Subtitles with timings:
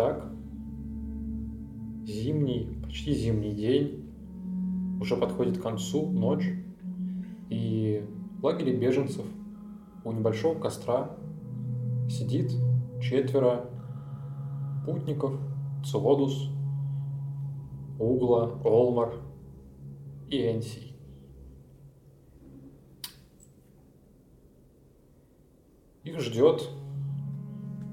[0.00, 0.24] Итак,
[2.06, 4.10] зимний, почти зимний день.
[4.98, 6.54] Уже подходит к концу, ночь,
[7.50, 8.02] и
[8.38, 9.26] в лагере беженцев
[10.02, 11.10] у небольшого костра.
[12.08, 12.50] Сидит
[13.02, 13.66] четверо
[14.86, 15.38] путников,
[15.84, 16.48] Целодус,
[17.98, 19.12] Угла, Олмар
[20.30, 20.96] и Энсий.
[26.04, 26.70] Их ждет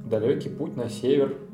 [0.06, 1.47] далекий путь на север,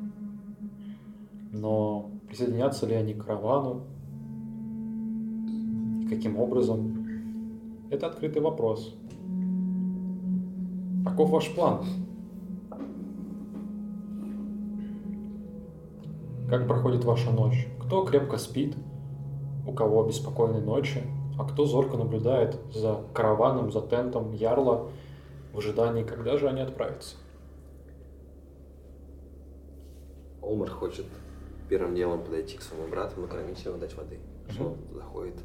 [1.53, 3.83] но присоединятся ли они к каравану
[6.01, 7.07] и каким образом,
[7.89, 8.97] это открытый вопрос.
[11.05, 11.85] Каков ваш план?
[16.49, 17.67] Как проходит ваша ночь?
[17.79, 18.75] Кто крепко спит,
[19.67, 21.03] у кого беспокойные ночи,
[21.37, 24.89] а кто зорко наблюдает за караваном, за тентом Ярла
[25.53, 27.17] в ожидании, когда же они отправятся?
[30.41, 31.05] Олмар хочет
[31.69, 34.19] первым делом подойти к своему брату, накормить его, дать воды.
[34.49, 35.35] Что он заходит,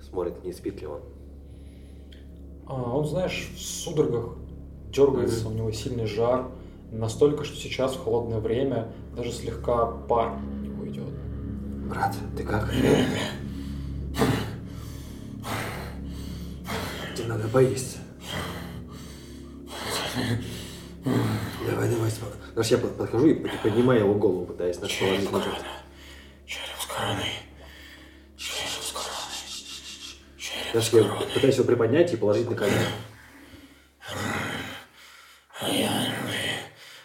[0.00, 1.00] смотрит, не спит ли он.
[2.66, 4.36] А, он, знаешь, в судорогах
[4.92, 6.48] дергается, у него сильный жар,
[6.90, 11.08] настолько, что сейчас в холодное время даже слегка пар у него идет.
[11.88, 12.72] Брат, ты как?
[17.14, 17.98] Тебе надо поесть.
[22.16, 22.42] Спокойно.
[22.52, 25.52] Знаешь, я под- подхожу и под- поднимаю его голову, пытаясь на что положить ножик.
[26.46, 27.32] Череп с короной.
[30.72, 32.78] Знаешь, я пытаюсь его приподнять и положить на колено.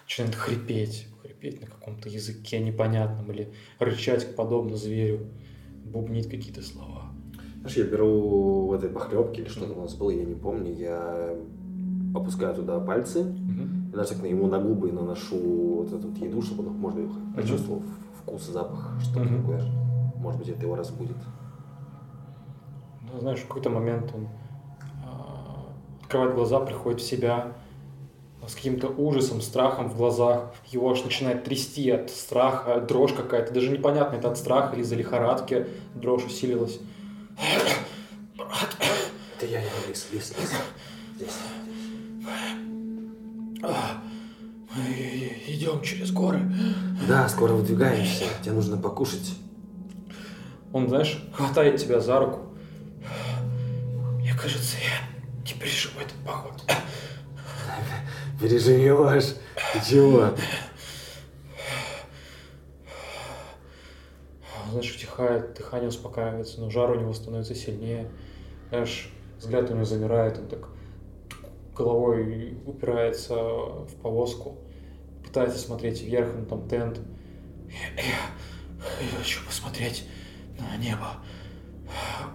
[0.04, 5.28] Начинает хрипеть, хрипеть на каком-то языке непонятном или рычать подобно зверю,
[5.86, 7.12] бубнить какие-то слова.
[7.62, 11.36] Знаешь, я беру в этой похлебке или что-то у нас было, я не помню, я
[12.14, 13.81] опускаю туда пальцы, Мгм.
[13.92, 15.36] И, знаешь, так ему на губы наношу
[15.84, 17.84] вот эту вот еду, чтобы он, может быть, почувствовал
[18.22, 19.42] вкус и запах, что-то Мгм.
[19.42, 19.64] такое.
[20.16, 21.18] Может быть, это его разбудит.
[23.12, 24.30] Ну, знаешь, в какой-то момент он
[25.06, 25.66] а,
[26.02, 27.52] открывает глаза, приходит в себя
[28.48, 30.54] с каким-то ужасом, страхом в глазах.
[30.68, 33.54] Его аж начинает трясти от страха, дрожь какая-то.
[33.54, 36.80] Даже непонятно, это от страха или из-за лихорадки дрожь усилилась.
[39.38, 40.54] Это я, я, лис, лис, лис.
[41.18, 41.38] Здесь.
[43.64, 44.02] «А,
[44.76, 46.42] Мы идем через горы.
[47.08, 49.36] Да, скоро выдвигаемся, тебе нужно покушать.
[50.74, 52.40] Он, знаешь, хватает тебя за руку.
[54.18, 56.64] Мне кажется, я не переживу этот поход.
[58.40, 59.36] Переживешь.
[59.74, 60.30] Ты чего?
[64.72, 68.10] Знаешь, утихает, дыхание успокаивается, но жар у него становится сильнее.
[68.70, 70.70] Знаешь, взгляд у него замирает, он так
[71.82, 74.58] головой упирается в повозку,
[75.26, 77.00] пытается смотреть вверх, но там тент.
[77.70, 80.06] Я, я- я хочу посмотреть
[80.60, 81.08] на небо.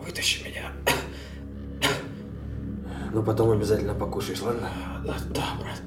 [0.04, 0.72] Вытащи меня.
[3.12, 4.68] Но потом обязательно покушаешь, ладно?
[5.04, 5.80] Да, да, брат.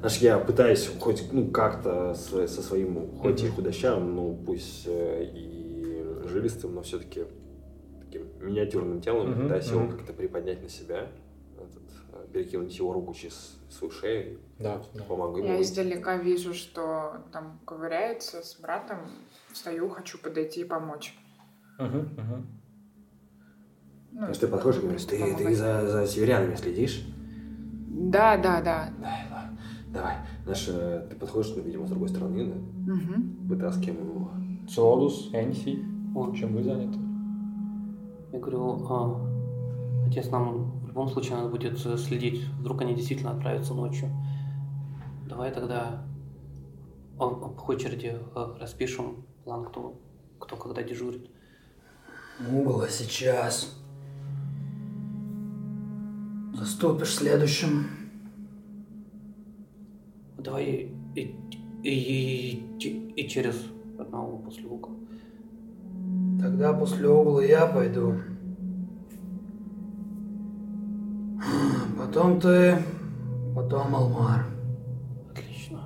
[0.00, 6.28] Знаешь, я пытаюсь хоть ну как-то со своим, хоть и худощавым, ну пусть э, и
[6.28, 7.24] жилистым, но все-таки
[8.14, 9.96] таким миниатюрным телом, Мгм, пытаюсь его мгм.
[9.96, 11.08] как-то приподнять на себя,
[11.56, 11.82] этот,
[12.12, 15.04] э, перекинуть его руку через свою шею, Да, да.
[15.04, 15.46] помогу ему.
[15.48, 15.68] Я выйти.
[15.70, 18.98] издалека вижу, что там ковыряется с братом.
[19.52, 21.16] Встаю, хочу подойти и помочь.
[21.78, 22.46] Мгм, мгм.
[24.12, 25.38] Ну, То есть ты подходишь и говоришь, ты, помогать.
[25.38, 27.04] ты за, за северянами следишь?
[27.88, 28.88] Да, да, да.
[29.00, 29.50] Да, да.
[29.92, 30.16] Давай.
[30.44, 32.92] Знаешь, э, ты подходишь, ну, видимо, с другой стороны, да?
[32.92, 33.46] Мгм.
[33.48, 34.30] Вытаскиваем его.
[34.68, 36.36] Цодус, Энси, Вот.
[36.36, 37.03] чем вы заняты?
[38.34, 42.44] Я говорю, «А, отец, нам в любом случае надо будет э, следить.
[42.58, 44.08] Вдруг они действительно отправятся ночью.
[45.28, 46.04] Давай тогда
[47.16, 47.26] по
[47.68, 50.00] очереди э, распишем план, кто,
[50.40, 51.30] кто когда дежурит.
[52.50, 53.72] Угла сейчас.
[56.54, 57.86] Заступишь следующим.
[60.38, 61.36] Давай и, и,
[61.84, 63.64] и, и- и через
[63.96, 64.92] одного после угла.
[66.44, 68.16] Тогда после угла я пойду.
[71.96, 72.76] Потом ты,
[73.56, 74.44] потом Алмар.
[75.30, 75.80] Отлично.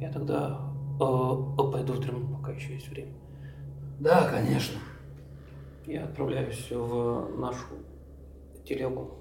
[0.00, 0.58] Я тогда
[0.94, 3.12] э, пойду в дрему, пока еще есть время.
[4.00, 4.80] Да, конечно.
[5.86, 7.76] Я отправляюсь в нашу
[8.64, 9.12] телегу.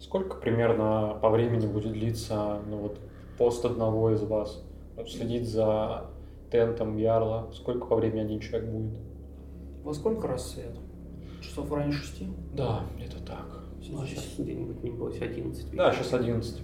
[0.00, 2.98] Сколько примерно по времени будет длиться ну, вот,
[3.38, 4.60] пост одного из вас?
[4.96, 6.06] Ну, следить за
[6.50, 7.48] тентом Ярла?
[7.52, 9.09] Сколько по времени один человек будет?
[9.84, 10.76] Во сколько рассвет?
[11.40, 12.28] Часов районе шести?
[12.54, 13.64] Да, где-то так.
[13.90, 15.74] Ну, сейчас где-нибудь, небось, 11.
[15.74, 16.62] Да, сейчас 11.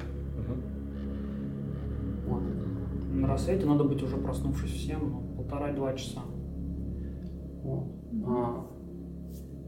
[2.26, 2.42] Вот.
[3.12, 6.20] на рассвете, надо быть уже проснувшись всем, ну, полтора-два часа.
[7.62, 7.84] Вот.
[8.26, 8.66] А,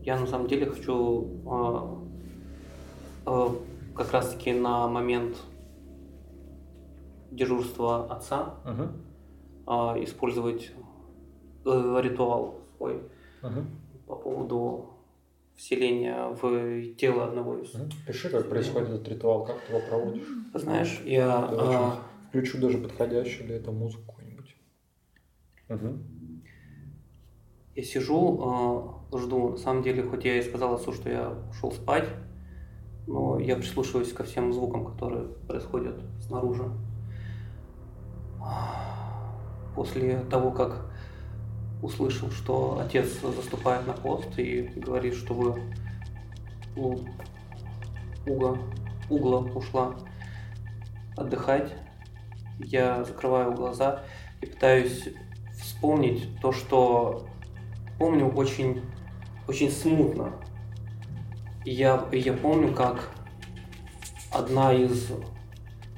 [0.03, 1.99] я на самом деле хочу а,
[3.25, 3.55] а,
[3.95, 5.37] как раз таки на момент
[7.31, 8.93] дежурства отца Мгм.
[9.67, 10.71] а, использовать
[11.65, 13.03] э, ритуал свой
[13.43, 13.67] Мгм.
[14.07, 14.91] по поводу
[15.55, 17.75] вселения в тело одного из.
[17.75, 17.91] Мгм.
[18.07, 20.29] Пиши, как происходит этот ритуал, как ты его проводишь.
[20.55, 22.03] Знаешь, я Да, а.
[22.29, 24.55] Включу даже подходящую для этого музыку какую-нибудь.
[25.69, 26.43] Мгм.
[27.75, 29.51] Я сижу, э, жду.
[29.51, 32.09] На самом деле, хоть я и сказал отцу, что я ушел спать,
[33.07, 36.65] но я прислушиваюсь ко всем звукам, которые происходят снаружи.
[39.75, 40.88] После того, как
[41.83, 45.61] услышал, что отец заступает на пост и говорит, чтобы
[46.77, 46.99] у
[48.27, 48.59] угла,
[49.09, 49.95] угла ушла
[51.17, 51.73] отдыхать,
[52.59, 54.03] я закрываю глаза
[54.41, 55.09] и пытаюсь
[55.61, 57.27] вспомнить то, что
[57.99, 58.83] помню очень,
[59.47, 60.33] очень смутно.
[61.65, 63.11] Я, я помню, как
[64.33, 65.11] одна из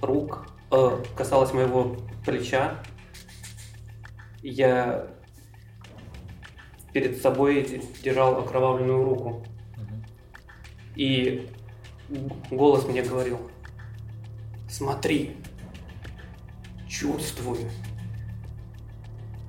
[0.00, 2.82] рук э, касалась моего плеча.
[4.42, 5.06] Я
[6.92, 9.44] перед собой держал окровавленную руку.
[10.96, 11.48] И
[12.50, 13.38] голос мне говорил,
[14.68, 15.36] смотри,
[16.88, 17.58] чувствуй,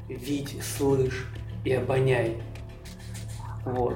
[0.07, 1.25] види, слышь
[1.63, 2.37] и обоняй.
[3.65, 3.95] Вот.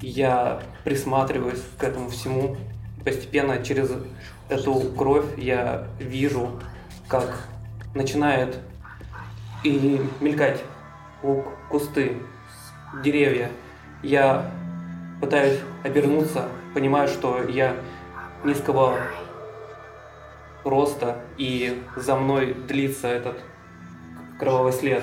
[0.00, 2.56] Я присматриваюсь к этому всему.
[3.04, 3.90] Постепенно через
[4.48, 6.60] эту кровь я вижу,
[7.08, 7.48] как
[7.94, 8.58] начинает
[9.64, 10.60] и мелькать
[11.68, 12.16] кусты,
[13.02, 13.50] деревья.
[14.02, 14.50] Я
[15.20, 17.74] пытаюсь обернуться, понимаю, что я
[18.44, 18.96] низкого
[20.64, 23.38] роста, и за мной длится этот
[24.38, 25.02] кровавый след.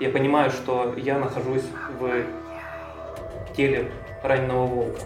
[0.00, 1.64] Я понимаю, что я нахожусь
[1.98, 2.24] в
[3.56, 3.90] теле
[4.22, 5.00] раненого волка.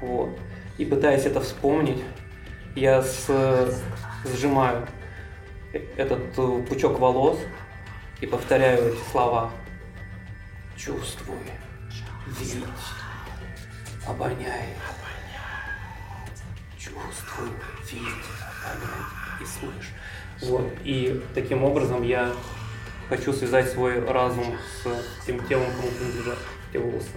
[0.00, 0.30] Вот.
[0.78, 2.02] И пытаясь это вспомнить,
[2.74, 3.82] я с-
[4.24, 4.86] сжимаю
[5.96, 6.32] этот
[6.68, 7.38] пучок волос
[8.22, 9.50] и повторяю эти слова.
[10.76, 11.36] Чувствуй,
[12.38, 12.64] видь,
[14.06, 14.68] обоняй.
[16.78, 17.48] Чувствуй,
[17.90, 18.02] видь,
[18.64, 19.90] обоняй и слышь.
[20.40, 20.72] Вот.
[20.84, 22.32] И таким образом я
[23.08, 26.38] хочу связать свой разум с тем телом, кому принадлежат
[26.72, 27.08] те волосы.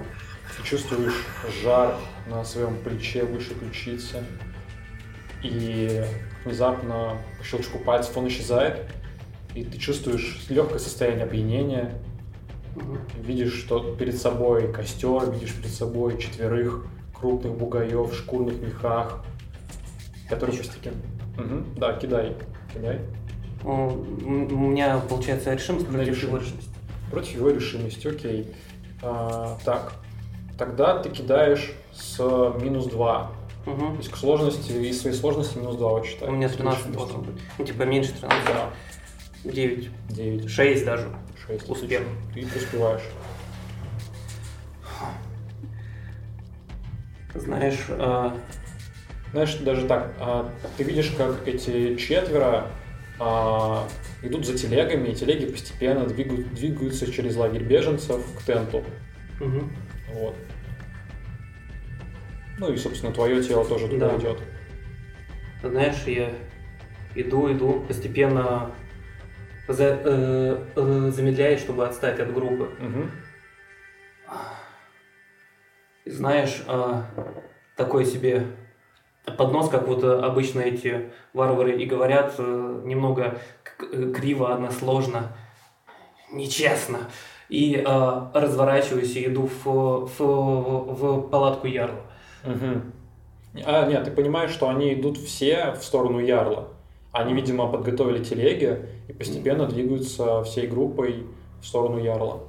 [0.58, 1.24] Ты чувствуешь
[1.62, 4.24] жар на своем плече выше ключицы.
[5.44, 6.04] И
[6.44, 8.90] внезапно по щелчку пальцев он исчезает.
[9.56, 11.94] И ты чувствуешь легкое состояние опьянения.
[13.24, 19.24] Видишь, что перед собой костер, видишь перед собой четверых крупных бугаев в шкурных мехах,
[20.30, 20.98] которые постепенно...
[21.38, 21.66] Мгм.
[21.78, 22.36] Да, кидай,
[22.74, 23.00] кидай.
[23.64, 26.24] У меня получается решимость против решимость.
[26.24, 26.70] его решимости.
[27.12, 28.54] Против его решимости, окей.
[29.02, 29.94] А, так,
[30.58, 32.20] тогда ты кидаешь с
[32.62, 33.32] минус 2.
[33.64, 33.98] То Мгм.
[33.98, 36.28] есть к сложности, из своей сложности минус 2 вот считай.
[36.30, 36.98] У меня 13 Решимости.
[36.98, 37.42] должен быть.
[37.58, 38.46] Ну, типа меньше 13.
[38.48, 38.70] Да,
[39.46, 39.90] 9.
[40.10, 41.08] 9, 6 даже.
[41.48, 41.70] 6.
[41.70, 42.02] Успех.
[42.34, 43.04] Ты успеваешь.
[47.34, 48.32] Знаешь, э,
[49.32, 52.68] Знаешь, даже так, а, ты видишь, как эти четверо
[53.20, 53.86] а,
[54.24, 58.84] идут за телегами, и телеги постепенно двигают, двигаются через лагерь беженцев к тенту.
[59.42, 59.76] мгм.
[60.14, 60.36] Вот.
[62.58, 64.18] Ну и, собственно, твое тело тоже туда Да.
[64.18, 64.40] идет.
[65.62, 66.32] знаешь, я
[67.16, 68.72] иду, иду, постепенно
[69.68, 72.70] за- э, э, замедляюсь, чтобы отстать от группы.
[76.06, 77.02] И знаешь, э,
[77.76, 78.46] такой себе
[79.38, 83.40] поднос, как вот э, обычно эти варвары и говорят, э, немного
[83.92, 85.36] э, криво, односложно,
[86.32, 87.00] нечестно.
[87.50, 92.02] И э, разворачиваюсь и иду в, в, в палатку Ярла.
[92.44, 92.94] Мгм.
[93.66, 96.75] А, нет, ты понимаешь, что они идут все в сторону Ярла.
[97.16, 101.26] Они, видимо, подготовили телеги и постепенно двигаются всей группой
[101.62, 102.44] в сторону Ярла.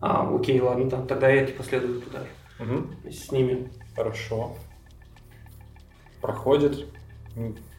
[0.00, 2.24] А, окей, ладно, да, тогда я типа следую туда
[2.58, 3.70] вместе с ними.
[3.94, 4.56] Хорошо.
[6.20, 6.86] Проходит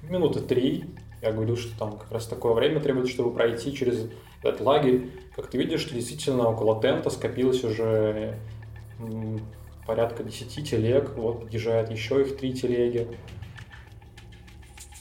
[0.03, 0.85] минуты три.
[1.21, 4.09] Я говорю, что там как раз такое время требуется, чтобы пройти через
[4.41, 5.11] этот лагерь.
[5.35, 8.38] Как ты видишь, действительно около тента скопилось уже
[9.85, 11.11] порядка 10 телег.
[11.17, 13.09] Вот подъезжает еще их три телеги.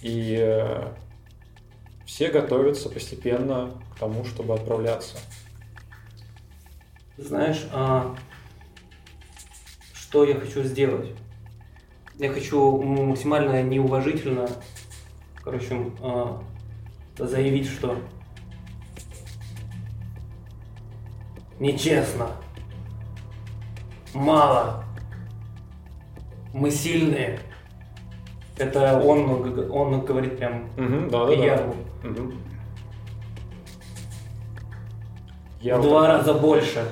[0.03, 0.89] И э,
[2.11, 5.17] все готовятся постепенно к тому, чтобы отправляться.
[7.17, 8.17] Знаешь, а,
[9.95, 11.15] что я хочу сделать?
[12.19, 14.49] Я хочу максимально неуважительно,
[15.45, 16.43] короче, а,
[17.17, 17.97] заявить, что
[21.61, 22.33] нечестно,
[24.15, 24.85] мало,
[26.53, 27.39] мы сильные.
[28.61, 31.33] Это он, он говорит прям Мгм, да, да, да.
[31.33, 31.75] Яру.
[32.05, 32.33] Мгм.
[35.61, 36.85] в Я два раза больше.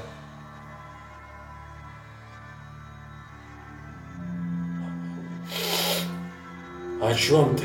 [7.01, 7.65] О чем ты?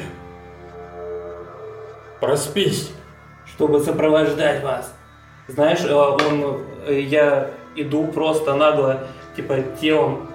[2.20, 2.92] Проспись.
[3.46, 4.92] чтобы сопровождать вас.
[5.48, 9.02] Знаешь, э, он, э, я иду просто нагло,
[9.36, 10.28] типа телом,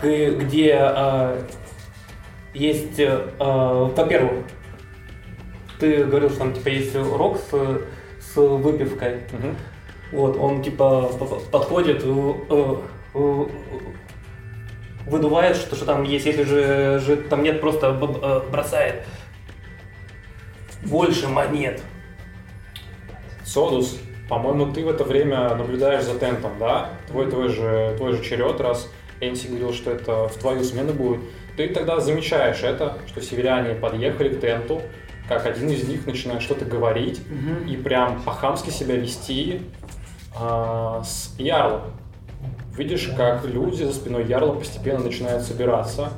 [0.00, 0.74] к- где
[2.54, 4.44] есть, э, во-первых,
[5.78, 7.80] ты говорил, что там типа есть рок с,
[8.20, 9.22] с выпивкой.
[9.32, 9.56] Мгм.
[10.12, 11.10] Вот, он типа
[11.50, 12.76] подходит, э, э,
[13.14, 13.44] э,
[15.06, 17.92] выдувает, что, что там есть, если же, же там нет, просто
[18.50, 19.04] бросает
[20.84, 21.82] больше монет.
[23.44, 26.90] Содус, по-моему, ты в это время наблюдаешь за тентом, да?
[27.08, 28.88] Твой, твой, же, твой же черед, раз
[29.20, 31.20] Энси говорил, что это в твою смену будет.
[31.56, 34.82] Ты тогда замечаешь это, что северяне подъехали к тенту,
[35.28, 37.20] как один из них начинает что-то говорить
[37.68, 39.62] и прям по-хамски себя вести
[40.38, 41.82] а, с Ярлом.
[42.76, 46.10] Видишь, как люди за спиной Ярла постепенно начинают собираться,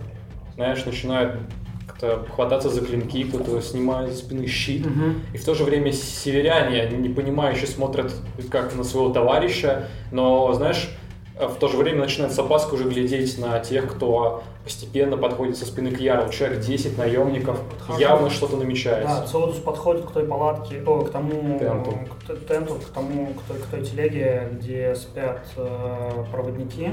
[0.55, 1.41] знаешь, начинают
[1.87, 4.87] как-то хвататься за клинки, кто-то снимает за спины щит,
[5.33, 8.12] и в то же время северяне, они непонимающе смотрят
[8.50, 10.91] как на своего товарища, но, знаешь,
[11.35, 15.67] в то же время начинают с опаской уже глядеть на тех, кто постепенно подходит со
[15.67, 16.31] спины к Ярлу.
[16.33, 17.99] Человек 10 наемников, Подхожу.
[17.99, 19.21] явно что-то намечается.
[19.21, 21.99] Да, Цеодус подходит к той палатке, о, к тому Тенту.
[22.26, 26.91] к тенту, к тому, к той, к той телеге, где спят э, проводники.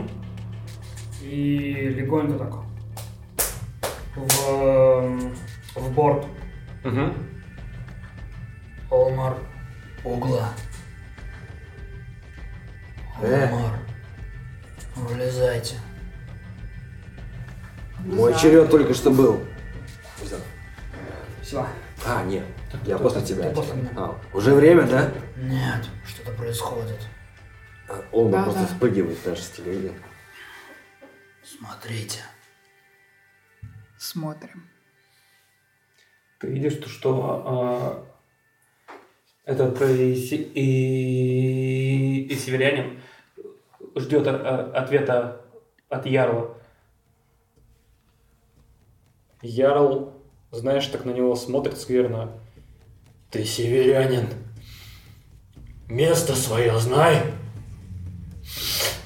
[1.24, 2.54] И легонько так
[4.16, 5.36] в, эм,
[5.76, 6.26] в борт.
[6.84, 7.14] Мгм.
[8.90, 9.36] Олмар,
[10.04, 10.50] угла.
[13.22, 13.48] Э.
[15.02, 15.76] Вылезайте.
[18.06, 19.44] Мой черед только что был.
[21.42, 21.66] Все.
[22.06, 22.46] А, нет,
[22.86, 23.50] я после тебя.
[23.50, 23.90] Ты после меня.
[23.96, 25.12] А, уже время, да?
[25.38, 27.00] Нет, что-то происходит.
[27.90, 28.68] А, Он Да, просто да.
[28.68, 29.92] спрыгивает даже с телеги.
[31.44, 32.20] Смотрите.
[33.98, 34.68] Смотрим.
[36.40, 38.06] Ты видишь, то, что а,
[39.46, 43.00] этот и, се- и, и северянин
[43.96, 45.42] ждет а, ответа
[45.90, 46.58] от Ярла.
[49.42, 50.14] Ярл,
[50.52, 52.32] знаешь, так на него смотрит скверно.
[53.32, 54.28] Ты северянин.
[55.88, 57.22] Место свое знай.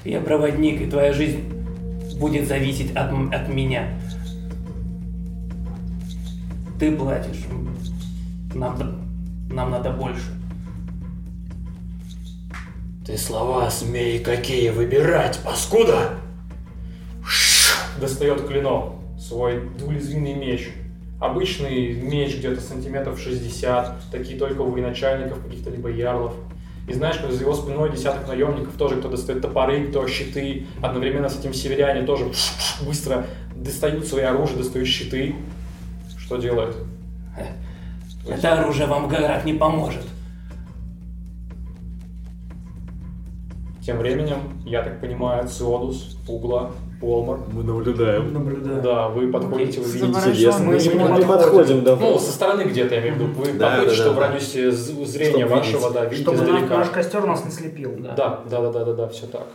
[0.04, 1.52] Я проводник, и твоя жизнь
[2.18, 3.98] будет зависеть от, от меня.
[6.78, 7.44] Ты платишь.
[8.54, 8.78] Нам,
[9.50, 10.35] нам надо больше.
[13.06, 16.14] Ты слова смей какие выбирать, паскуда!
[18.00, 20.70] Достает клинок, свой двулезвийный меч.
[21.20, 26.34] Обычный меч где-то сантиметров 60, такие только у военачальников, каких-то либо ярлов.
[26.88, 30.66] И знаешь, как за его спиной десяток наемников, тоже кто достает топоры, кто щиты.
[30.82, 32.32] Одновременно с этим северяне тоже
[32.84, 35.36] быстро достают свои оружия, достают щиты.
[36.18, 36.76] Что делают?
[38.28, 40.02] Это оружие вам в горах не поможет.
[43.86, 47.38] Тем временем, я так понимаю, Циодус, Пугла, Полмар.
[47.52, 48.32] Мы наблюдаем.
[48.32, 48.82] Наблюдаю.
[48.82, 50.12] Да, вы подходите, вы видите.
[50.12, 50.80] Заворожённые.
[50.96, 51.94] Мы, Мы не, подходим, да.
[51.94, 53.32] Ну, со стороны где-то, я имею в виду.
[53.34, 55.92] Вы Да, подходите, да, что да, в радиусе зрения Чтоб вашего, видеть.
[55.94, 56.78] да, видите Чтобы наш, издалека.
[56.78, 57.92] наш костер нас не слепил.
[57.98, 58.14] Да.
[58.16, 59.46] Да, да, да, да, да, да, все так.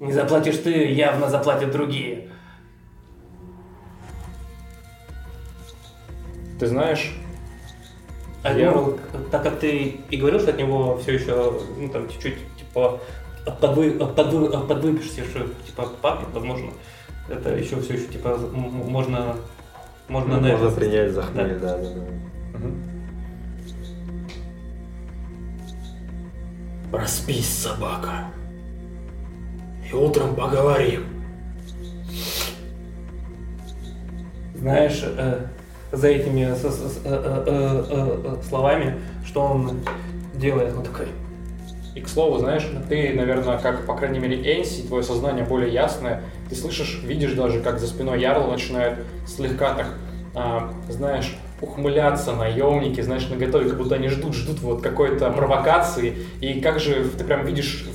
[0.00, 2.30] Не заплатишь ты, явно заплатят другие.
[6.58, 7.14] Ты знаешь,
[8.42, 8.98] А Я- ну,
[9.30, 13.00] так как ты и говорил, что от него все еще, ну там чуть-чуть, типа,
[13.60, 16.70] подвы, подвы, подвыпишься, что типа папе, возможно,
[17.28, 19.36] это еще все еще типа м- м- можно
[20.08, 22.00] можно Ну, на можно это- принять за хмель, да, да, да.
[26.90, 28.26] проспись, собака.
[29.90, 31.04] И утром поговорим.
[34.54, 35.46] Знаешь, э,
[35.92, 39.80] за этими с- с- с- э, э, э, э, словами, что он
[40.34, 41.08] делает, он такой.
[41.94, 46.22] И к слову, знаешь, ты, наверное, как, по крайней мере, Энси, твое сознание более ясное,
[46.48, 49.86] ты слышишь, видишь даже, как за спиной Ярла начинают слегка так,
[50.34, 56.16] а, знаешь, ухмыляться наемники, знаешь, на готове, как будто они ждут, ждут вот какой-то провокации.
[56.40, 57.86] И как же ты прям видишь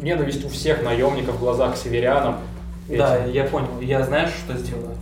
[0.00, 2.36] ненависть у всех наемников в глазах северянам.
[2.88, 3.80] Да, я понял.
[3.80, 4.96] Я знаешь, что сделаю?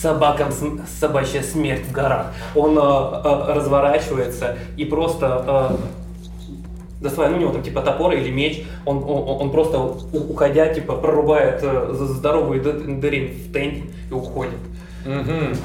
[0.00, 0.50] собакам
[0.98, 2.32] собачья смерть в горах.
[2.54, 5.76] Он э, э, разворачивается и просто э,
[7.00, 10.96] доставая, ну, у него там типа топор или меч, он, он, он просто уходя, типа,
[10.96, 14.58] прорубает э, здоровую дырень в тенте и уходит.
[15.04, 15.56] Мгм.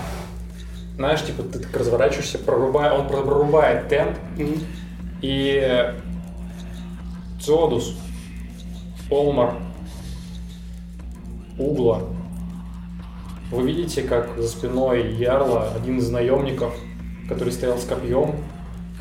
[0.96, 4.18] Знаешь, типа ты так разворачиваешься, прорубая, он прорубает тент,
[5.22, 5.94] и
[7.42, 7.98] Зодус,
[9.10, 9.56] Олмар,
[11.58, 12.02] Угла.
[13.52, 16.74] Вы видите, как за спиной Ярла один из наемников,
[17.30, 18.36] который стоял с копьем,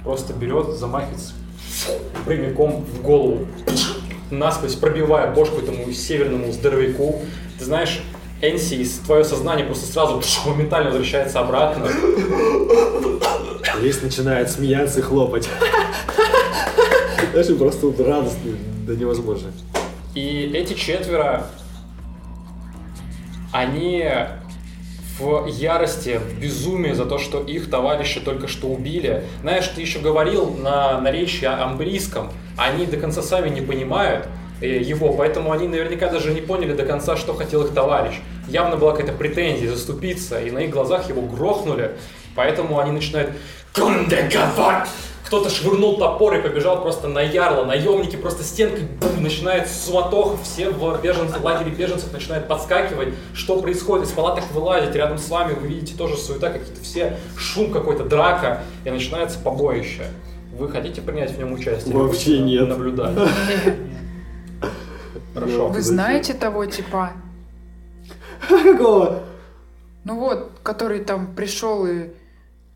[0.04, 1.34] просто берет, замахивается
[2.24, 3.46] прямиком в голову,
[4.30, 7.20] насквозь пробивая бошку этому северному здоровяку.
[7.58, 8.02] Ты знаешь,
[8.42, 11.88] Энси, твое сознание просто сразу моментально возвращается обратно.
[13.80, 15.48] Лис начинает смеяться и хлопать.
[17.32, 19.50] Знаешь, и просто вот радостный до невозможно.
[20.14, 21.46] И эти четверо,
[23.52, 24.08] они
[25.18, 29.24] в ярости, в безумии за то, что их товарища только что убили.
[29.42, 34.26] Знаешь, ты еще говорил на наречии амбрийском, они до конца сами не понимают
[34.60, 38.14] э, его, поэтому они наверняка даже не поняли до конца, что хотел их товарищ.
[38.48, 41.92] Явно была какая-то претензия заступиться, и на их глазах его грохнули,
[42.34, 43.32] поэтому они начинают
[43.72, 44.86] «Кундегавар!»
[45.24, 47.64] Кто-то швырнул топор и побежал просто на ярло.
[47.64, 50.36] Наемники просто стенкой бум, начинает суматоха.
[50.42, 53.14] Все в беженцах, в лагере беженцев начинают подскакивать.
[53.32, 54.06] Что происходит?
[54.06, 54.94] Из палаток вылазить.
[54.94, 58.62] Рядом с вами вы видите тоже суета, какие-то все шум какой-то, драка.
[58.84, 60.04] И начинается побоище.
[60.58, 61.96] Вы хотите принять в нем участие?
[61.96, 62.68] Вообще нет.
[62.68, 63.16] Наблюдать.
[65.34, 65.68] Хорошо.
[65.68, 67.12] Вы знаете того типа?
[68.48, 69.22] Какого?
[70.04, 72.10] Ну вот, который там пришел и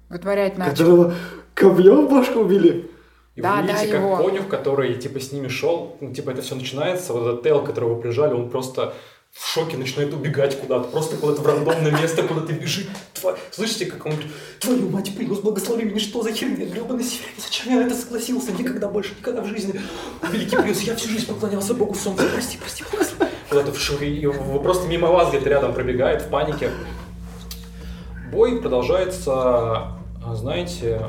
[0.09, 0.71] вытворять начал.
[0.71, 1.15] Которого
[1.59, 2.91] копьем в башку убили?
[3.35, 4.17] И Да, вы да, видите, как его.
[4.17, 8.01] конюх, который типа с ними шел, ну, типа это все начинается, вот этот Тел, которого
[8.01, 8.95] прижали, он просто
[9.31, 12.89] в шоке начинает убегать куда-то, просто куда-то в рандомное место, куда-то бежит.
[13.15, 17.35] Тва- Слышите, как он говорит, твою мать, Приус, благослови меня, что за херня, гребаный северянин,
[17.39, 19.79] зачем я на это согласился, никогда больше, никогда в жизни.
[20.33, 23.31] Великий Приус, я всю жизнь поклонялся Богу Солнца, прости, прости, благослови.
[23.51, 24.27] Куда-то в шоке, и
[24.63, 26.71] просто мимо вас где-то рядом пробегает в панике.
[28.33, 31.03] Бой продолжается, а, знаете,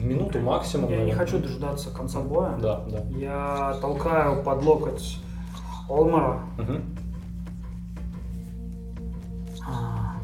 [0.00, 0.90] минуту максимум.
[0.90, 1.26] Я не наверное.
[1.26, 2.56] хочу дожидаться конца боя.
[2.60, 3.02] Да, да.
[3.16, 5.18] Я толкаю под локоть
[5.88, 6.40] Олмара.
[9.66, 10.16] А,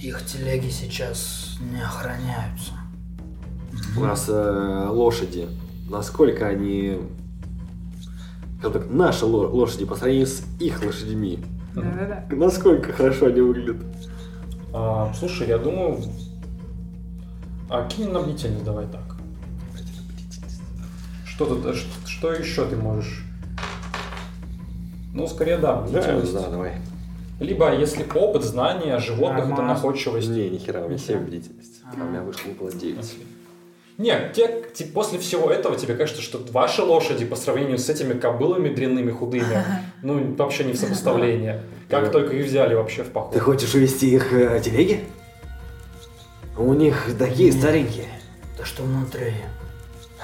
[0.00, 2.72] Их телеги сейчас не охраняются.
[3.96, 5.48] У нас э, лошади.
[5.88, 6.98] Насколько они...
[8.62, 11.38] так, наши ло- лошади по сравнению с их лошадьми.
[11.74, 12.24] Да-да-да.
[12.34, 13.76] Насколько хорошо они выглядят.
[14.72, 15.98] А, слушай, я думаю...
[17.70, 19.16] А кинь на бдительность давай так.
[21.24, 21.74] Что тут, э,
[22.06, 23.24] что еще ты можешь?
[25.14, 26.34] Ну, скорее да, бдительность.
[26.34, 26.74] да, давай.
[27.38, 29.74] Либо, если опыт, знания, животных, это Нормально.
[29.74, 30.28] находчивость.
[30.28, 31.80] Не, нихера, у меня 7 бдительность.
[31.84, 33.16] А у меня вышло выпало 9.
[33.98, 38.14] Нет, те, те- после всего этого тебе кажется, что ваши лошади по сравнению с этими
[38.18, 39.64] кобылами дрянными, худыми,
[40.02, 41.62] ну, вообще не в сопоставление.
[41.88, 42.10] Как Да.
[42.10, 43.32] только их взяли вообще в поход.
[43.32, 45.00] Ты хочешь увезти их э, телеги?
[46.60, 48.04] У них такие старенькие.
[48.58, 49.32] То, что внутри.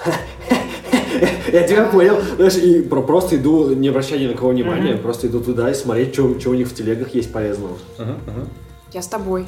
[1.53, 2.20] Я тебя понял.
[2.37, 5.75] Знаешь, и про- просто иду, не обращая ни на кого внимания, просто иду туда и
[5.75, 7.79] смотреть, что, у них в телегах есть полезного.
[7.99, 8.49] Мгм.
[8.92, 9.46] Я с тобой.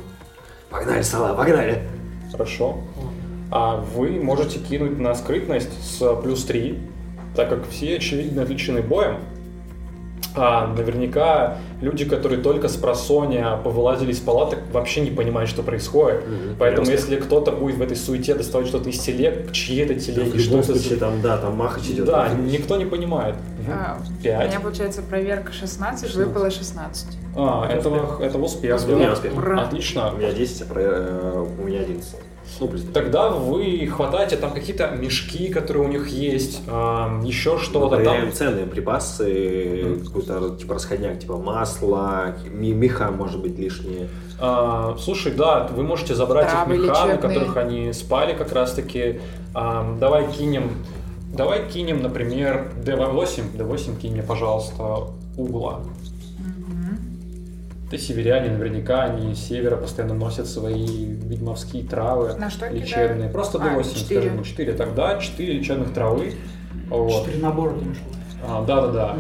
[0.70, 1.82] Погнали, Сала, погнали.
[2.32, 2.78] Хорошо.
[3.50, 6.78] А вы можете кинуть на скрытность с плюс 3,
[7.34, 9.18] так как все, очевидно, отличены боем.
[10.36, 16.26] А наверняка люди, которые только с просоня повылазили из палаток, вообще не понимают, что происходит.
[16.28, 20.28] Мгм, Поэтому если кто-то будет в этой суете доставать что-то из телег, чьи это телеги,
[20.38, 22.06] что любом это за- случае, там, да, там махач идет.
[22.06, 23.34] Да, никто не понимает.
[23.70, 24.48] А, У Пять.
[24.48, 26.26] меня получается проверка 16, 16.
[26.28, 27.06] выпало 16.
[27.36, 28.76] А, этого, этого успех.
[28.76, 28.96] Успех.
[28.96, 29.36] У меня успех.
[29.36, 29.62] Ура.
[29.62, 30.12] Отлично.
[30.14, 32.14] У меня 10, а про- э, у меня 11.
[32.60, 32.70] Ну.
[32.92, 38.32] Тогда вы хватаете там какие-то мешки, которые у них есть, а, еще Мы что-то там.
[38.32, 44.08] ценные припасы, какой-то типа расходняк, типа масло, меха, может быть, лишние.
[44.40, 47.18] А, слушай, да, вы можете забрать Травы их меха, на лечебные.
[47.18, 49.20] которых они спали как раз-таки.
[49.54, 50.70] А, давай кинем,
[51.32, 55.80] давай кинем, например, D8, D8 кинь мне, пожалуйста, угла.
[57.90, 63.14] Ты северяне, наверняка они с севера постоянно носят свои ведьмовские травы На что лечебные.
[63.14, 63.32] кидаю?
[63.32, 64.20] Просто А, D8, четыре.
[64.20, 66.34] скажи мне, 4 тогда, 4 лечебных травы.
[66.90, 67.24] Вот.
[67.24, 68.02] Четыре набора ты нашел.
[68.46, 69.16] А, да-да-да.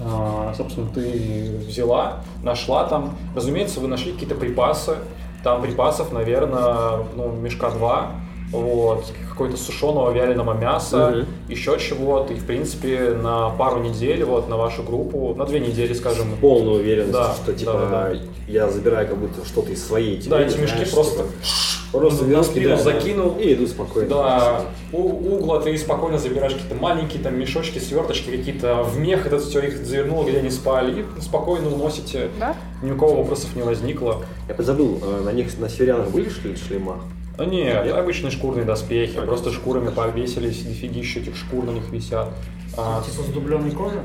[0.00, 3.16] А, собственно, ты взяла, нашла там.
[3.34, 4.96] Разумеется, вы нашли какие-то припасы.
[5.44, 8.12] Там припасов, наверное, ну, мешка два.
[8.52, 11.26] Вот, какой-то сушеного вяленого мяса, Мгм.
[11.48, 12.32] еще чего-то.
[12.32, 16.74] И, в принципе, на пару недель, вот, на вашу группу, на две недели, скажем, Полная
[16.74, 20.52] уверенность, Да, что типа да, да, я забираю как будто что-то из своей Да, телеги,
[20.52, 23.36] эти мешки знаешь, просто типа, просто на спину кидаю, закинул.
[23.38, 24.08] и иду спокойно.
[24.08, 24.98] Да, у
[25.36, 29.76] угла ты спокойно забираешь какие-то маленькие там мешочки, сверточки какие-то в мех, это все их
[29.84, 32.28] завернуло, где они спали, и спокойно уносите.
[32.40, 32.56] Да?
[32.82, 34.22] Ни у кого вопросов не возникло.
[34.48, 37.00] Я подзабыл, э, на них на северянах были шли шлема?
[37.38, 37.96] А нет, Нет?
[37.96, 42.30] обычные шкурные доспехи, просто шкурами повесились, дофигища этих шкур на них висят.
[42.76, 44.00] А, Типа с дубленой кожей?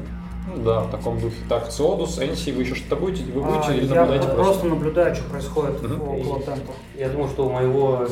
[0.55, 1.35] ну да, в таком духе.
[1.49, 3.23] Так, Сиодус, Энси, вы еще что-то будете?
[3.31, 4.65] Вы А, будете или я наблюдаете просто просто?
[4.67, 6.01] наблюдаю, что происходит Мгм.
[6.01, 6.71] около тента.
[6.95, 8.05] Я думаю, что у моего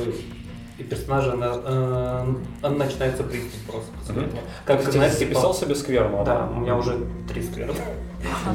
[0.79, 2.25] и персонажа на-
[2.63, 3.91] э, начинается приступ просто.
[4.13, 4.25] этого.
[4.65, 6.23] Как, Ты знаешь, типа- записал себе скверну?
[6.25, 6.97] Да, у меня уже
[7.31, 7.75] три скверны.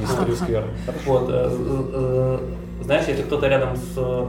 [0.00, 0.72] Не скверну.
[1.04, 2.38] Вот, э, э,
[2.82, 4.26] знаешь, если кто-то рядом с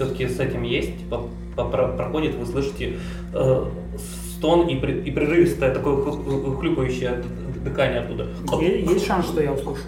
[0.00, 1.22] все-таки с этим есть, типа,
[1.56, 2.98] по- про- проходит, вы слышите
[3.34, 3.64] э,
[4.36, 7.22] стон и, при- и прерывистое такое хлю- хлюпающее
[7.62, 8.28] дыхание оттуда.
[8.60, 9.82] Есть шанс, что я услышу?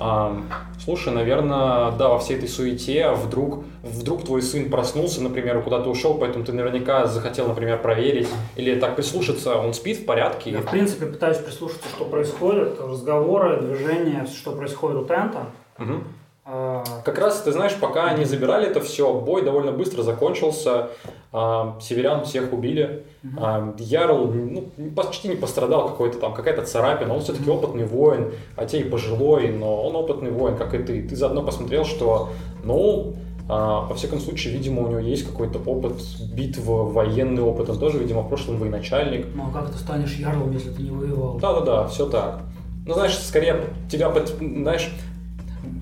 [0.00, 0.40] А,
[0.82, 6.14] слушай, наверное, да, во всей этой суете вдруг, вдруг твой сын проснулся, например, куда-то ушел,
[6.14, 10.52] поэтому ты наверняка захотел, например, проверить или так прислушаться, он спит в порядке.
[10.52, 15.46] Я, в принципе, пытаюсь прислушаться, что происходит, разговоры, движения, что происходит у тента.
[15.78, 16.04] Мгм.
[16.50, 20.88] А, Как раз, ты знаешь, пока они забирали это все, бой довольно быстро закончился,
[21.30, 23.04] а, северян всех убили,
[23.36, 28.78] а, Ярл ну, почти не пострадал, какой-то там, какая-то царапина, он все-таки опытный воин, хотя
[28.78, 31.06] и пожилой, но он опытный воин, как и ты.
[31.06, 32.30] Ты заодно посмотрел, что,
[32.64, 33.14] ну,
[33.46, 35.94] во всяком случае, видимо, у него есть какой-то опыт
[36.34, 39.26] битв, военный опыт, он тоже, видимо, в прошлом военачальник.
[39.34, 41.38] Ну а как ты станешь ярлом, если ты не воевал?
[41.38, 42.40] Да-да-да, все так.
[42.86, 44.90] Ну, знаешь, скорее тебя, знаешь,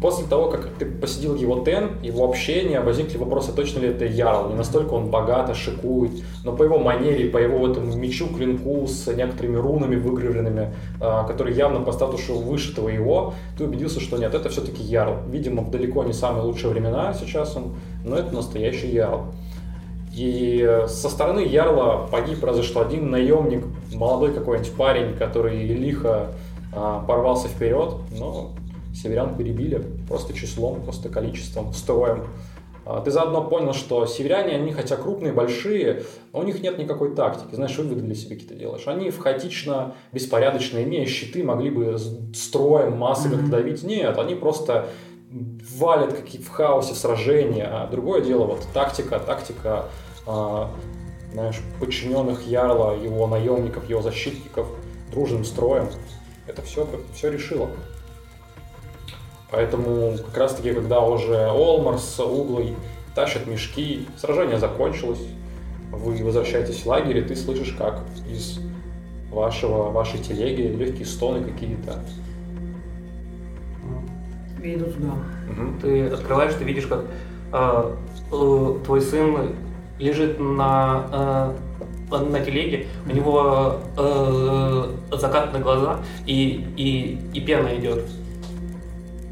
[0.00, 4.48] после того, как ты посетил его тен, его общение, возникли вопросы, точно ли это Ярл,
[4.48, 6.12] не настолько он богато шикует,
[6.44, 11.54] но по его манере, по его этому мечу, клинку с некоторыми рунами выгравленными, а, который
[11.54, 15.16] явно по статусу выше твоего, ты убедился, что нет, это все-таки Ярл.
[15.28, 19.26] Видимо, в далеко не самые лучшие времена сейчас он, но это настоящий Ярл.
[20.14, 26.32] И э, со стороны Ярла погиб разве что один наемник, молодой какой-нибудь парень, который лихо
[26.72, 28.52] а, порвался вперед, но
[29.02, 32.26] северян перебили просто числом, просто количеством, строем.
[32.84, 37.14] А, Ты заодно понял, что северяне, они хотя крупные, большие, но у них нет никакой
[37.14, 37.54] тактики.
[37.54, 38.86] Знаешь, выводы для себя какие-то делаешь.
[38.86, 41.98] Они в хаотично, беспорядочно, имея щиты, могли бы
[42.34, 43.82] строем, массой как-то давить.
[43.82, 44.88] Нет, они просто
[45.76, 47.68] валят какие в хаосе в сражения.
[47.70, 49.86] А другое дело, вот тактика, тактика,
[50.24, 50.70] а,
[51.32, 54.68] знаешь, подчиненных Ярла, его наемников, его защитников,
[55.10, 55.88] дружным строем.
[56.46, 57.68] Это все, все решило.
[59.50, 62.74] Поэтому как раз таки, когда уже Олмар с Углой
[63.14, 65.22] тащат мешки, сражение закончилось,
[65.90, 68.58] вы возвращаетесь в лагерь, и ты слышишь, как из
[69.30, 72.00] вашего, вашей телеги легкие стоны какие-то.
[74.62, 75.12] И иду туда.
[75.48, 75.78] Мгм.
[75.80, 77.04] Ты открываешь, ты видишь, как
[77.52, 77.94] э,
[78.32, 79.54] э, твой сын
[79.98, 81.54] лежит на,
[82.10, 88.04] э, на телеге, у него э, закатаны глаза и, и, и пена идет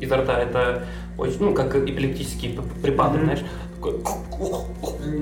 [0.05, 0.38] изо рта.
[0.40, 0.85] Это
[1.19, 3.25] очень, ну, как эпилептические припады, Мгм.
[3.25, 3.45] знаешь.
[3.75, 4.01] Такой,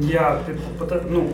[0.03, 0.43] Я
[1.09, 1.33] ну,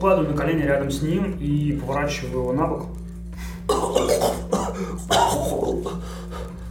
[0.00, 2.86] падаю на колени рядом с ним и поворачиваю его на бок.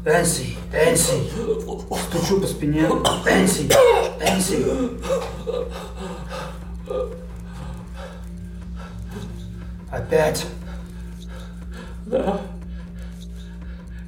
[0.04, 1.30] Энси, Энси,
[2.10, 2.82] Стучу по спине.
[3.25, 3.69] Энси,
[4.19, 4.65] Энси.
[9.91, 10.45] Опять?
[12.08, 12.41] Да.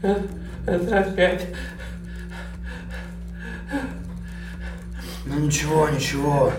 [0.03, 1.47] Это опять.
[5.25, 6.51] Ну ничего, ничего.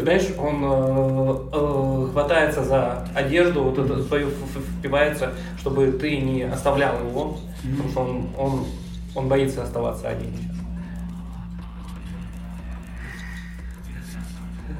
[0.00, 4.30] Знаешь, он э, э, хватается за одежду, вот эту свою
[4.78, 8.66] впивается, чтобы ты не оставлял его, потому что он, он,
[9.14, 10.56] он боится оставаться один сейчас.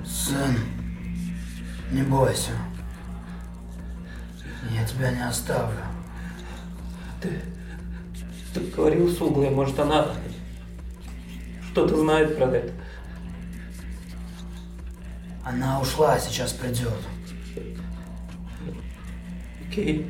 [0.04, 0.56] Сын,
[1.90, 2.52] не бойся.
[4.70, 5.80] Я тебя не оставлю.
[7.20, 7.40] Ты,
[8.54, 10.08] ты говорил с углой, может она
[11.70, 12.72] что-то знает про это.
[15.44, 16.92] Она ушла, сейчас придет.
[19.68, 20.06] Окей,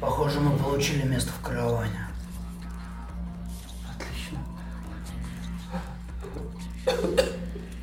[0.00, 2.06] Похоже, мы получили место в караване.
[3.90, 4.38] отлично.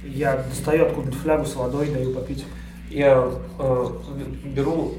[0.04, 2.46] Я достаю откуда-то флягу с водой, даю попить.
[2.90, 3.88] Я э,
[4.46, 4.94] беру,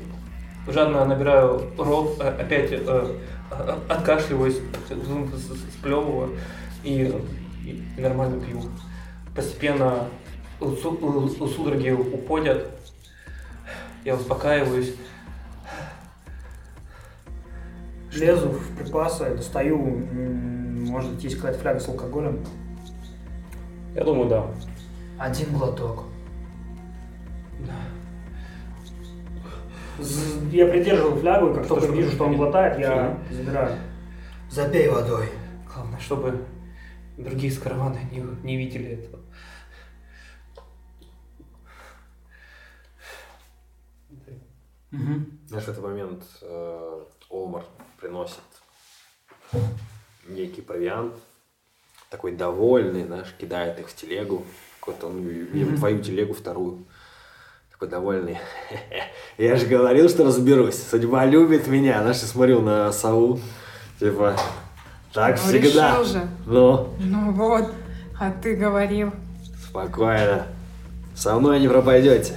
[0.66, 3.18] жадно набираю рот, э, опять э,
[3.88, 4.58] откашливаюсь,
[5.78, 6.36] сплевываю
[6.84, 7.12] и,
[7.64, 8.62] и нормально пью.
[9.34, 10.08] Постепенно
[10.58, 12.70] судороги уходят.
[14.04, 14.94] Я успокаиваюсь.
[18.12, 22.44] Лезу в припасы, достаю, может быть, есть какая-то фляга с алкоголем.
[23.94, 24.46] Я думаю, да.
[25.18, 26.04] Один глоток.
[27.60, 27.95] З-
[30.52, 33.78] Я придерживаю флягу, и как только вижу, что он глотает, я забираю.
[34.50, 35.28] Запей водой.
[35.72, 36.44] Главное, чтобы
[37.16, 39.20] другие с каравана не, не видели этого.
[45.46, 47.64] Знаешь, в этот момент э, Олмар
[48.00, 48.40] приносит
[50.26, 51.14] некий провиант,
[52.10, 54.44] такой довольный, знаешь, кидает их в телегу,
[54.80, 56.86] какой-то, ну, видимо, твою телегу вторую.
[57.78, 58.38] Такой довольный.
[59.38, 60.82] Я же говорил, что разберусь.
[60.82, 62.00] Судьба любит меня.
[62.00, 63.38] Знаешь, я смотрю на сову.
[64.00, 64.34] Типа,
[65.12, 65.90] так Ну, всегда.
[65.90, 66.28] решил же.
[66.46, 67.70] Ну, Ну вот,
[68.18, 69.12] а ты говорил.
[69.68, 70.46] спокойно.
[71.14, 72.36] Со мной не пропадете.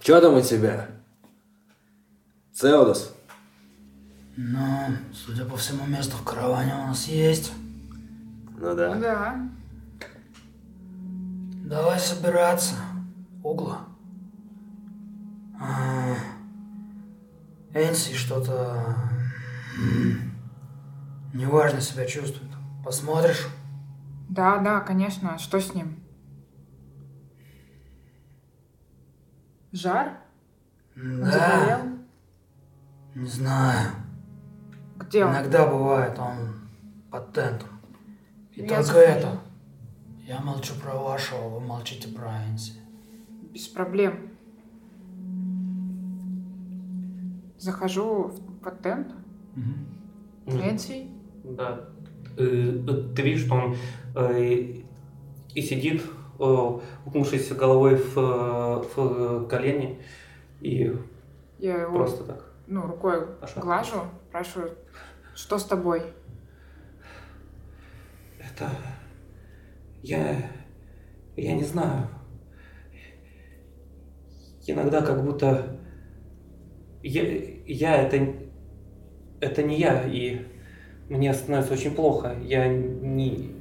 [0.00, 0.88] Че там у тебя?
[2.52, 3.14] Цеудос?
[4.36, 7.52] Ну, судя по всему, место в караване у нас есть.
[8.56, 8.94] Ну да.
[8.96, 9.36] Да.
[11.64, 12.74] Давай собираться.
[13.48, 13.78] Угла.
[15.58, 16.14] А,
[17.72, 18.94] Энси что-то...
[21.32, 22.52] Неважно себя чувствует.
[22.84, 23.48] Посмотришь?
[24.28, 25.38] Да, да, конечно.
[25.38, 25.98] Что с ним?
[29.72, 30.18] Жар?
[30.94, 31.98] Да, заболел?
[33.14, 33.92] не знаю.
[34.96, 35.32] Где он?
[35.32, 36.68] Иногда бывает, он
[37.10, 37.80] под тентом.
[38.52, 39.40] И Я только это.
[40.18, 42.77] Я молчу про вашего, вы молчите про Энси.
[43.52, 44.30] Без проблем.
[47.58, 49.14] Захожу в патент.
[50.46, 51.08] Энси.
[51.44, 51.88] Да.
[52.36, 52.72] Э,
[53.16, 53.76] Ты видишь, что он
[54.14, 54.82] э,
[55.54, 56.02] и сидит,
[56.38, 60.00] э, укнувшись головой в, в колени,
[60.60, 60.94] и
[61.58, 62.44] Я его просто так.
[62.66, 63.62] ну, рукой Пошла.
[63.62, 64.70] глажу, спрашиваю,
[65.34, 66.02] что с тобой?
[68.38, 68.70] Это...
[70.02, 70.50] Я...
[71.36, 72.08] Я не знаю.
[74.68, 75.78] Иногда как будто...
[77.02, 77.22] Я,
[77.66, 78.34] я это...
[79.40, 80.40] Это не я, и
[81.08, 82.36] мне становится очень плохо.
[82.42, 83.52] Я не...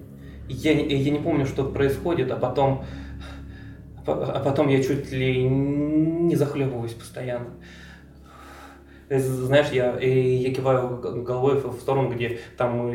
[0.50, 2.84] Я, я не помню, что происходит, а потом...
[3.98, 7.52] А по- потом я чуть ли не захлебываюсь постоянно.
[9.10, 12.92] Знаешь, я, я киваю головой в сторону, где там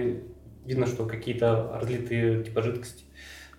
[0.64, 3.04] видно, что какие-то разлитые типа жидкости.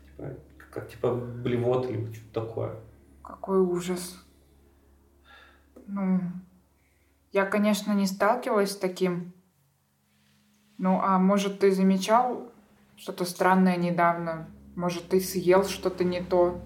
[0.06, 0.36] Типа,
[0.72, 2.76] как типа блевот или что-то такое.
[3.24, 4.23] Какой ужас.
[5.88, 6.22] Ну,
[7.32, 9.34] я, конечно, не сталкивалась с таким.
[10.78, 12.52] Ну, а может, ты замечал
[12.96, 14.50] что-то странное недавно?
[14.76, 16.62] Может, ты съел что-то не то?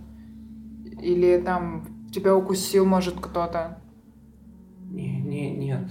[1.02, 3.80] Или там тебя укусил, может, кто-то?
[4.90, 5.90] Не, не, нет.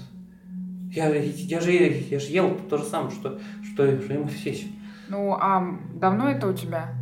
[0.91, 4.79] Я, я, же, я же ел то же самое, что, что, что и Моисей.
[5.09, 6.95] Ну, а давно это у тебя?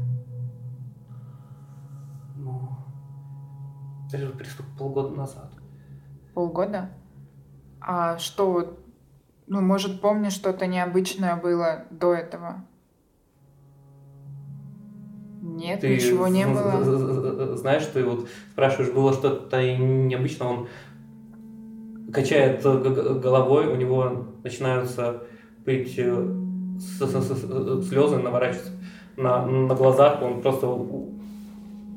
[2.36, 2.68] Ну,
[4.10, 5.53] даже приступ полгода назад.
[6.34, 6.90] Полгода?
[7.80, 8.78] А что вот,
[9.46, 12.64] ну, может, помнишь, что-то необычное было до этого?
[15.42, 17.56] Нет, Ты ничего не было.
[17.56, 20.68] Знаешь, ты вот спрашиваешь, было что-то необычное, он
[22.12, 25.22] качает головой, у него начинаются
[25.64, 26.34] быть э,
[26.78, 28.72] слезы наворачиваются
[29.16, 30.66] на, на глазах, он просто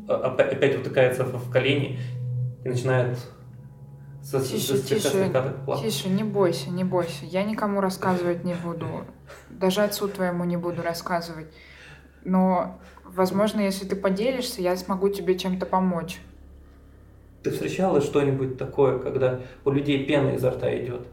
[0.08, 2.00] опять утыкается в колени
[2.64, 3.18] и начинает
[4.32, 5.84] с- с- Тише, с- слегка- тише.
[5.84, 7.26] Тише, не бойся, не бойся.
[7.26, 9.06] Я никому рассказывать не буду.
[9.50, 11.48] Даже отцу твоему не буду рассказывать.
[12.26, 16.20] Но, возможно, если ты поделишься, я смогу тебе чем-то помочь.
[17.44, 21.08] Ты встречала что-нибудь такое, когда у людей пена изо рта идет?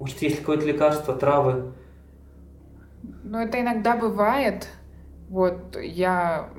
[0.00, 1.72] Может, есть какое-то лекарство, травы?
[3.22, 4.68] Ну, это иногда бывает.
[5.28, 6.50] Вот, я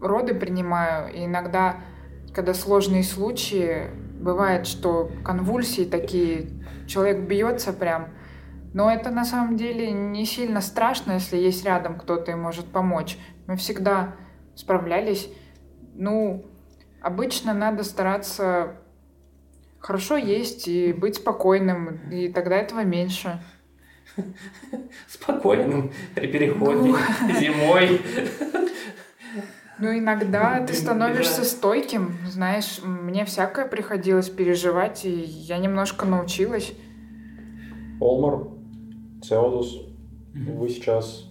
[0.00, 1.76] роды принимаю, и иногда,
[2.32, 6.48] когда сложные случаи, бывает, что конвульсии такие,
[6.86, 8.08] человек бьется прям.
[8.74, 13.18] Но это на самом деле не сильно страшно, если есть рядом кто-то и может помочь.
[13.46, 14.14] Мы всегда
[14.54, 15.30] справлялись.
[15.94, 16.44] Ну,
[17.00, 18.76] обычно надо стараться
[19.78, 23.40] хорошо есть и быть спокойным, и тогда этого меньше.
[25.08, 26.94] спокойным при переходе
[27.40, 28.00] зимой.
[29.80, 31.50] Ну, иногда ты Блин, становишься убежать.
[31.52, 32.16] стойким.
[32.28, 36.72] Знаешь, мне всякое приходилось переживать, и я немножко научилась.
[38.00, 38.48] Олмар,
[39.22, 39.82] Цеодус,
[40.34, 41.24] вы сейчас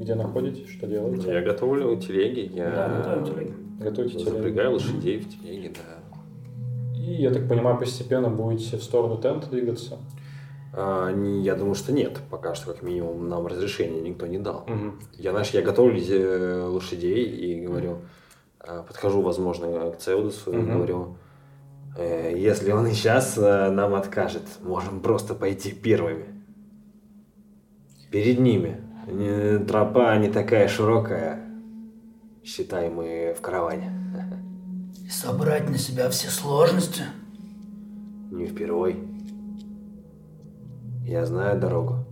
[0.00, 0.68] Где находитесь?
[0.68, 1.32] Что делаете?
[1.32, 3.54] Я готовлю телеги, Да, я готовим телеги.
[3.80, 4.36] Готовите телегу?
[4.36, 6.98] запрягаю лошадей в телеги, да.
[7.00, 9.98] И, я так понимаю, постепенно будете в сторону тента двигаться?
[10.74, 12.18] А, я думаю, что нет.
[12.30, 14.64] Пока что, как минимум, нам разрешения никто не дал.
[14.66, 15.00] Мгм.
[15.14, 17.98] Я, знаешь, я готовлю э, лошадей и говорю,
[18.60, 20.72] э, подхожу, возможно, к Цеудусу и Мгм.
[20.76, 21.16] говорю,
[21.98, 26.24] э, если он и сейчас нам откажет, можем просто пойти первыми.
[28.10, 28.78] Перед ними.
[29.66, 31.40] Тропа не такая широкая.
[32.44, 33.90] Считай, мы в караване.
[35.04, 37.02] И собрать на себя все сложности.
[38.30, 38.96] Не впервой.
[41.04, 42.04] Я знаю дорогу.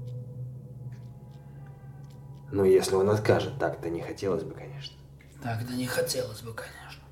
[2.50, 4.96] Но если он откажет, так-то не хотелось бы, конечно.
[5.42, 7.04] Так-то не хотелось бы, конечно.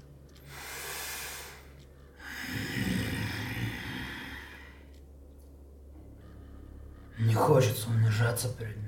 [7.19, 8.85] Не хочется унижаться перед ним.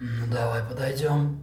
[0.00, 1.42] Ну давай подойдем.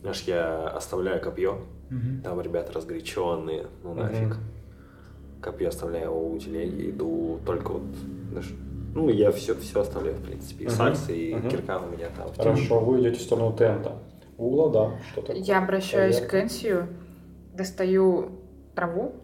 [0.00, 1.66] Знаешь, я оставляю копье.
[1.90, 2.22] Мгм.
[2.22, 4.36] Там ребята разгоряченные, ну нафиг.
[5.42, 7.82] Копье оставляю у телеги, иду только вот,
[8.30, 8.52] знаешь,
[8.94, 10.64] ну я все, все оставляю, в принципе.
[10.64, 10.76] И Мгм.
[10.76, 11.50] саксы, и Мгм.
[11.50, 12.28] кирка у меня там.
[12.36, 13.98] Хорошо, вы идете в сторону тента.
[14.36, 15.36] Угла, да, что такое?
[15.36, 16.30] Я обращаюсь Поверх.
[16.30, 16.88] к Энсию,
[17.52, 18.40] достаю
[18.74, 19.14] траву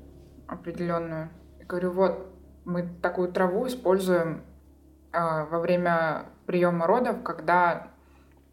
[0.46, 2.26] определенную и говорю, вот,
[2.64, 4.42] мы такую траву используем
[5.12, 7.92] а, во время приема родов, когда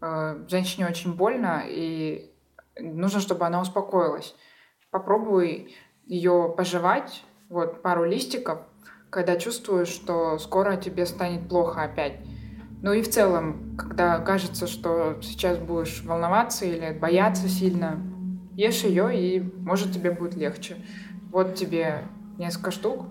[0.02, 2.32] а, женщине очень больно и
[2.80, 4.36] нужно, чтобы она успокоилась.
[4.91, 8.60] Попробуй ее пожевать, вот пару листиков,
[9.10, 12.20] когда чувствуешь, что скоро тебе станет плохо опять.
[12.82, 17.98] Ну и в целом, когда кажется, что сейчас будешь волноваться или бояться сильно,
[18.56, 20.78] ешь ее, и может тебе будет легче.
[21.32, 22.04] Вот тебе
[22.38, 23.06] несколько штук,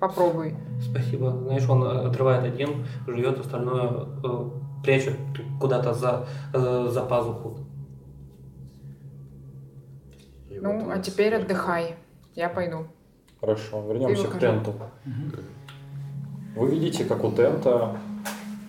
[0.00, 0.56] попробуй.
[0.80, 1.30] Спасибо.
[1.30, 4.50] Знаешь, он э, отрывает один, жует, остальное э,
[4.82, 5.16] прячет
[5.60, 7.58] куда-то за, э, за пазуху.
[10.48, 11.96] И вот Ну, у а теперь отдыхай.
[12.34, 12.86] Я пойду.
[13.42, 14.72] Хорошо, вернемся к тенту.
[16.54, 17.96] Вы видите, как у тента,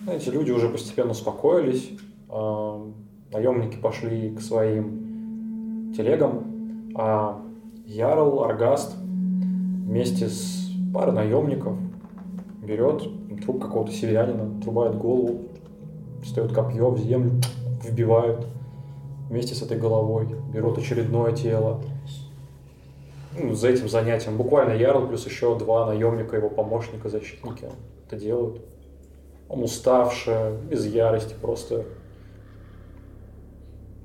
[0.02, 1.92] знаете, люди уже постепенно успокоились,
[2.28, 2.84] а,
[3.32, 7.40] наемники пошли к своим телегам, а
[7.86, 11.76] Ярл, Аргаст вместе с парой наемников
[12.60, 13.04] берет
[13.44, 15.42] труп какого-то северянина, трубает голову,
[16.24, 17.40] встает копье в землю,
[17.80, 18.44] вбивают
[19.28, 21.80] вместе с этой головой, берут очередное тело,
[23.38, 24.36] ну, за этим занятием.
[24.36, 27.68] Буквально Ярл плюс еще два наемника, его помощника, защитники
[28.06, 28.62] это делают.
[29.48, 31.84] Он уставший, без ярости, просто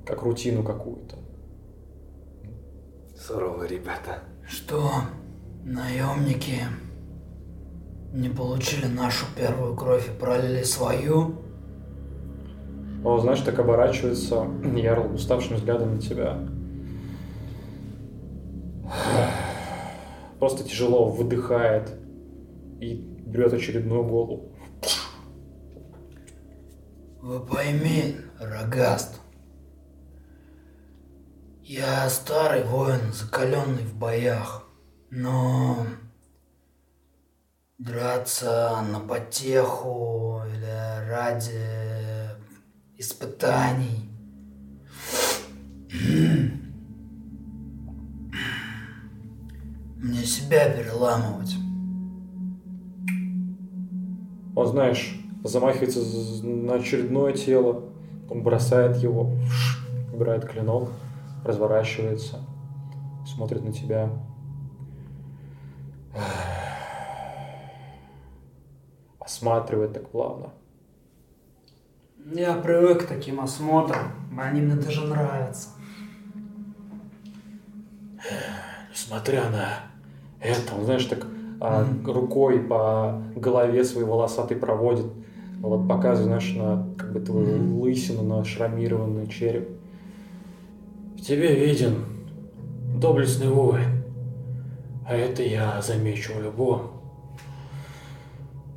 [0.06, 1.16] как рутину какую-то.
[3.16, 4.20] Суровые ребята.
[4.46, 4.90] Что,
[5.64, 6.58] наемники
[8.12, 11.36] не получили нашу первую кровь и пролили свою?
[13.04, 16.38] Он, знаешь, так оборачивается Ярл уставшим взглядом на тебя.
[20.38, 21.90] Просто тяжело выдыхает
[22.80, 24.52] и берет очередную голову.
[27.20, 29.20] Вы пойми, Рогаст.
[31.62, 34.66] Я старый воин, закаленный в боях,
[35.10, 35.86] но
[37.78, 41.60] драться на потеху или ради
[42.96, 44.10] испытаний
[50.10, 51.56] мне себя переламывать.
[54.56, 56.00] Он, знаешь, замахивается
[56.44, 57.84] на очередное тело,
[58.28, 59.32] он бросает его,
[60.12, 60.90] убирает клинок,
[61.44, 62.40] разворачивается,
[63.24, 64.10] смотрит на тебя.
[69.20, 70.50] Осматривает так плавно.
[72.32, 74.12] Я привык к таким осмотрам.
[74.36, 75.68] Они мне даже нравятся.
[78.90, 79.89] Несмотря на
[80.40, 81.26] это, он, знаешь, так
[81.60, 85.06] а, рукой по голове своей волосатой проводит,
[85.60, 89.68] вот показывает, знаешь, на как бы твою лысину, на шрамированный череп.
[91.16, 92.06] В тебе виден
[92.96, 94.02] доблестный воин,
[95.06, 96.92] а это я замечу в любом.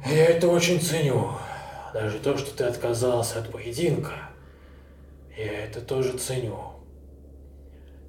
[0.05, 1.29] Я это очень ценю.
[1.93, 4.11] Даже то, что ты отказался от поединка,
[5.37, 6.57] я это тоже ценю.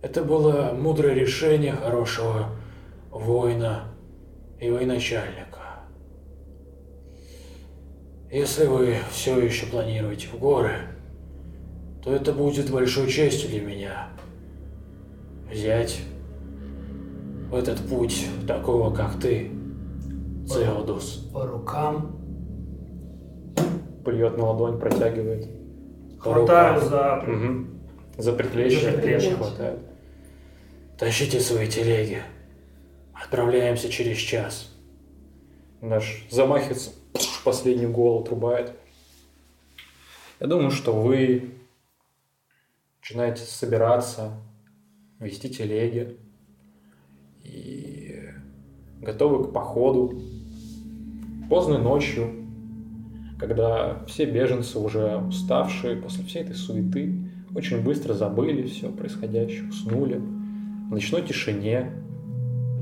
[0.02, 2.48] Это было мудрое решение хорошего
[3.14, 3.84] воина
[4.60, 5.60] и военачальника.
[8.30, 10.76] Если вы все еще планируете в горы,
[12.02, 14.08] то это будет большой честью для меня
[15.50, 16.00] взять
[17.50, 19.50] в этот путь такого, как ты,
[20.48, 21.30] Цеодус.
[21.32, 22.18] По рукам.
[24.04, 25.48] плюет на ладонь, протягивает.
[26.18, 26.86] Хватаю Рука.
[26.86, 27.24] за...
[27.26, 27.80] Мгм.
[28.18, 29.36] За предплечье, За предплечье.
[29.36, 29.78] хватает.
[30.98, 32.22] Тащите свои телеги.
[33.14, 34.70] Отправляемся через час.
[35.80, 36.90] Наш замахивается,
[37.44, 38.72] последний гол отрубает.
[40.40, 41.54] Я думаю, что вы
[43.00, 44.32] начинаете собираться,
[45.20, 46.16] вести телеги
[47.44, 48.20] и
[49.00, 50.20] готовы к походу.
[51.48, 52.46] Поздно ночью,
[53.38, 57.14] когда все беженцы уже уставшие после всей этой суеты,
[57.54, 60.16] очень быстро забыли все происходящее, уснули.
[60.16, 61.92] В ночной тишине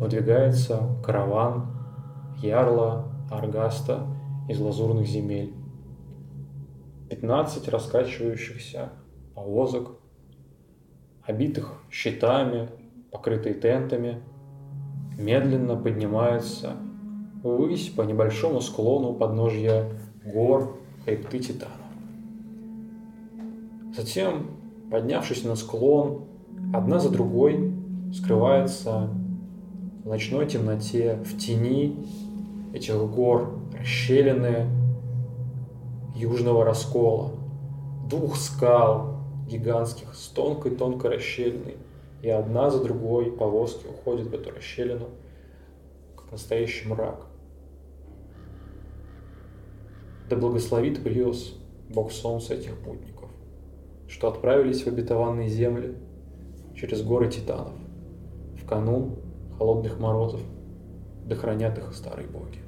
[0.03, 1.69] выдвигается караван
[2.43, 4.09] Ярла Аргаста
[4.49, 5.55] из лазурных земель.
[7.09, 8.89] 15 раскачивающихся
[9.37, 9.93] повозок,
[11.25, 12.69] обитых щитами,
[13.13, 14.21] покрытые тентами,
[15.17, 16.73] медленно поднимаются
[17.45, 19.89] ввысь по небольшому склону подножья
[20.25, 21.77] гор хребты Титанов.
[23.95, 24.49] Затем,
[24.91, 26.25] поднявшись на склон,
[26.75, 27.73] одна за другой
[28.13, 29.09] скрывается
[30.05, 32.07] в ночной темноте, в тени
[32.73, 34.67] этих гор, расщелины
[36.17, 37.33] южного раскола,
[38.09, 41.77] двух скал гигантских с тонкой-тонкой расщелиной,
[42.23, 45.09] и одна за другой повозки уходят в эту расщелину,
[46.17, 47.27] как настоящий мрак.
[50.29, 51.55] Да благословит Бриос,
[51.91, 53.31] Бог Солнца этих путников,
[54.09, 55.97] что отправились в обетованные земли
[56.75, 57.75] через горы Титанов
[58.57, 59.17] в канун
[59.63, 60.41] холодных морозов,
[61.25, 62.62] да хранят их старые боги.